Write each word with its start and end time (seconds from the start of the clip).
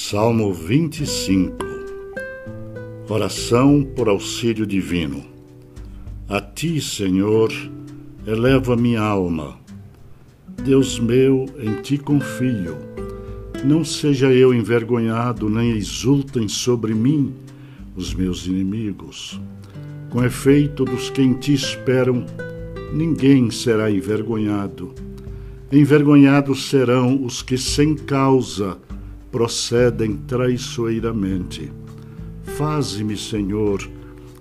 Salmo 0.00 0.54
25 0.54 1.56
Oração 3.08 3.82
por 3.96 4.08
auxílio 4.08 4.64
divino. 4.64 5.24
A 6.28 6.40
ti, 6.40 6.80
Senhor, 6.80 7.52
eleva 8.24 8.76
minha 8.76 9.02
alma. 9.02 9.58
Deus 10.64 11.00
meu, 11.00 11.46
em 11.58 11.82
ti 11.82 11.98
confio. 11.98 12.76
Não 13.64 13.84
seja 13.84 14.32
eu 14.32 14.54
envergonhado, 14.54 15.50
nem 15.50 15.72
exultem 15.72 16.46
sobre 16.46 16.94
mim 16.94 17.34
os 17.96 18.14
meus 18.14 18.46
inimigos. 18.46 19.40
Com 20.10 20.24
efeito, 20.24 20.84
dos 20.84 21.10
que 21.10 21.22
em 21.22 21.34
ti 21.34 21.54
esperam, 21.54 22.24
ninguém 22.94 23.50
será 23.50 23.90
envergonhado. 23.90 24.94
Envergonhados 25.72 26.68
serão 26.70 27.24
os 27.24 27.42
que 27.42 27.58
sem 27.58 27.96
causa 27.96 28.78
procedem 29.38 30.16
traiçoeiramente. 30.16 31.70
Faze-me, 32.42 33.16
Senhor, 33.16 33.88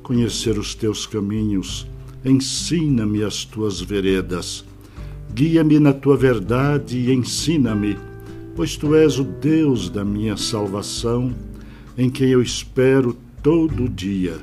conhecer 0.02 0.58
os 0.58 0.74
teus 0.74 1.06
caminhos, 1.06 1.86
ensina-me 2.26 3.24
as 3.24 3.46
tuas 3.46 3.80
veredas. 3.80 4.66
Guia-me 5.32 5.80
na 5.80 5.94
tua 5.94 6.18
verdade 6.18 6.98
e 6.98 7.14
ensina-me, 7.14 7.96
pois 8.56 8.76
tu 8.76 8.96
és 8.96 9.20
o 9.20 9.24
Deus 9.24 9.88
da 9.88 10.04
minha 10.04 10.36
salvação, 10.36 11.32
em 11.96 12.10
quem 12.10 12.30
eu 12.30 12.42
espero 12.42 13.16
todo 13.44 13.88
dia. 13.88 14.40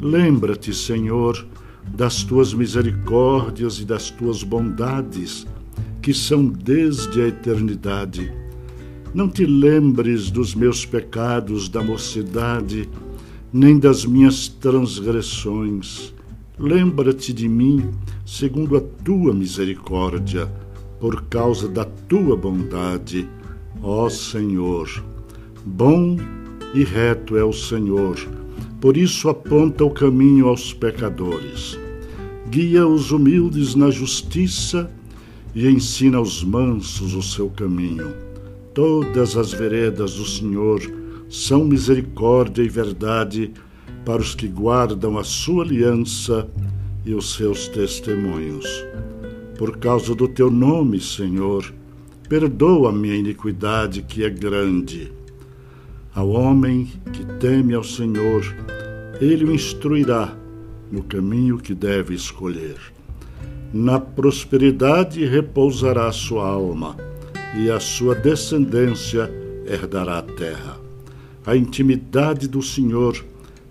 Lembra-te, 0.00 0.74
Senhor, 0.74 1.46
das 1.94 2.24
tuas 2.24 2.52
misericórdias 2.52 3.78
e 3.78 3.84
das 3.84 4.10
tuas 4.10 4.42
bondades, 4.42 5.46
que 6.02 6.12
são 6.12 6.44
desde 6.44 7.22
a 7.22 7.28
eternidade 7.28 8.45
não 9.16 9.30
te 9.30 9.46
lembres 9.46 10.30
dos 10.30 10.54
meus 10.54 10.84
pecados 10.84 11.70
da 11.70 11.82
mocidade, 11.82 12.86
nem 13.50 13.78
das 13.78 14.04
minhas 14.04 14.46
transgressões. 14.46 16.12
Lembra-te 16.58 17.32
de 17.32 17.48
mim, 17.48 17.92
segundo 18.26 18.76
a 18.76 18.80
tua 18.82 19.32
misericórdia, 19.32 20.52
por 21.00 21.22
causa 21.30 21.66
da 21.66 21.86
tua 21.86 22.36
bondade, 22.36 23.26
ó 23.82 24.06
Senhor. 24.10 24.86
Bom 25.64 26.18
e 26.74 26.84
reto 26.84 27.38
é 27.38 27.44
o 27.44 27.54
Senhor, 27.54 28.18
por 28.82 28.98
isso 28.98 29.30
aponta 29.30 29.82
o 29.82 29.90
caminho 29.90 30.46
aos 30.46 30.74
pecadores. 30.74 31.78
Guia 32.50 32.86
os 32.86 33.12
humildes 33.12 33.74
na 33.74 33.90
justiça 33.90 34.90
e 35.54 35.66
ensina 35.66 36.18
aos 36.18 36.44
mansos 36.44 37.14
o 37.14 37.22
seu 37.22 37.48
caminho 37.48 38.25
Todas 38.76 39.38
as 39.38 39.54
veredas 39.54 40.16
do 40.16 40.26
Senhor 40.26 40.82
são 41.30 41.64
misericórdia 41.64 42.62
e 42.62 42.68
verdade 42.68 43.50
para 44.04 44.20
os 44.20 44.34
que 44.34 44.46
guardam 44.46 45.16
a 45.16 45.24
sua 45.24 45.64
aliança 45.64 46.46
e 47.02 47.14
os 47.14 47.32
seus 47.32 47.68
testemunhos. 47.68 48.66
Por 49.56 49.78
causa 49.78 50.14
do 50.14 50.28
teu 50.28 50.50
nome, 50.50 51.00
Senhor, 51.00 51.72
perdoa 52.28 52.90
a 52.90 52.92
minha 52.92 53.16
iniquidade 53.16 54.02
que 54.02 54.22
é 54.22 54.28
grande. 54.28 55.10
Ao 56.14 56.28
homem 56.28 56.92
que 57.14 57.24
teme 57.40 57.72
ao 57.72 57.82
Senhor, 57.82 58.44
ele 59.22 59.46
o 59.46 59.54
instruirá 59.54 60.36
no 60.92 61.02
caminho 61.02 61.56
que 61.56 61.72
deve 61.72 62.12
escolher. 62.12 62.76
Na 63.72 63.98
prosperidade 63.98 65.24
repousará 65.24 66.12
sua 66.12 66.46
alma 66.46 67.15
e 67.58 67.70
a 67.70 67.80
sua 67.80 68.14
descendência 68.14 69.30
herdará 69.66 70.18
a 70.18 70.22
terra. 70.22 70.78
A 71.44 71.56
intimidade 71.56 72.46
do 72.46 72.60
Senhor 72.62 73.24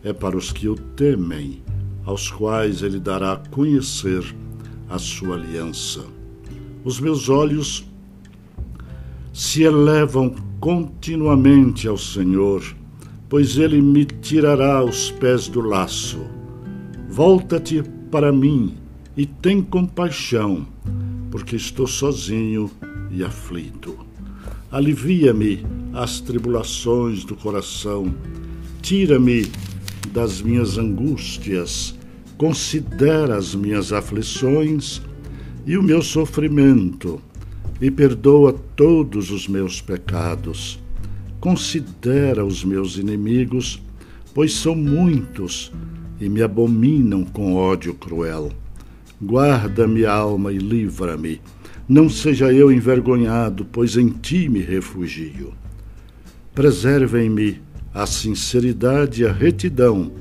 é 0.03 0.11
para 0.11 0.35
os 0.35 0.51
que 0.51 0.67
o 0.67 0.75
temem, 0.75 1.61
aos 2.03 2.31
quais 2.31 2.81
ele 2.81 2.99
dará 2.99 3.33
a 3.33 3.37
conhecer 3.37 4.23
a 4.89 4.97
sua 4.97 5.35
aliança. 5.35 6.03
Os 6.83 6.99
meus 6.99 7.29
olhos 7.29 7.85
se 9.33 9.63
elevam 9.63 10.33
continuamente 10.59 11.87
ao 11.87 11.97
Senhor, 11.97 12.63
pois 13.27 13.57
ele 13.57 13.81
me 13.81 14.05
tirará 14.05 14.83
os 14.83 15.11
pés 15.11 15.47
do 15.47 15.61
laço. 15.61 16.19
Volta-te 17.09 17.83
para 18.09 18.31
mim 18.31 18.75
e 19.17 19.25
tem 19.25 19.61
compaixão, 19.61 20.65
porque 21.31 21.55
estou 21.55 21.87
sozinho 21.87 22.69
e 23.11 23.23
aflito. 23.23 23.97
Alivia-me 24.71 25.65
as 25.93 26.19
tribulações 26.19 27.23
do 27.23 27.35
coração, 27.35 28.13
tira-me 28.81 29.49
das 30.11 30.41
minhas 30.41 30.77
angústias, 30.77 31.95
considera 32.37 33.37
as 33.37 33.55
minhas 33.55 33.93
aflições 33.93 35.01
e 35.65 35.77
o 35.77 35.83
meu 35.83 36.01
sofrimento, 36.01 37.21
e 37.81 37.89
perdoa 37.89 38.53
todos 38.75 39.31
os 39.31 39.47
meus 39.47 39.81
pecados. 39.81 40.79
Considera 41.39 42.45
os 42.45 42.63
meus 42.63 42.97
inimigos, 42.97 43.81
pois 44.33 44.53
são 44.53 44.75
muitos 44.75 45.71
e 46.19 46.29
me 46.29 46.41
abominam 46.41 47.23
com 47.23 47.55
ódio 47.55 47.93
cruel. 47.93 48.51
Guarda-me, 49.21 50.05
alma, 50.05 50.51
e 50.51 50.57
livra-me 50.57 51.41
não 51.87 52.09
seja 52.09 52.51
eu 52.51 52.71
envergonhado, 52.71 53.65
pois 53.65 53.95
em 53.95 54.09
ti 54.09 54.49
me 54.49 54.61
refugio. 54.61 55.53
Preservem-me 56.53 57.61
a 57.93 58.05
sinceridade 58.05 59.21
e 59.23 59.27
a 59.27 59.31
retidão, 59.31 60.11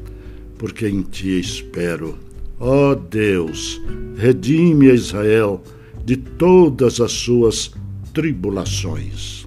porque 0.59 0.87
em 0.87 1.03
ti 1.03 1.39
espero. 1.41 2.19
Ó 2.61 2.91
oh 2.91 2.95
Deus, 2.95 3.81
redime 4.17 4.91
a 4.91 4.95
Israel 4.95 5.63
de 6.05 6.17
todas 6.17 7.01
as 7.01 7.13
suas 7.13 7.73
tribulações. 8.13 9.47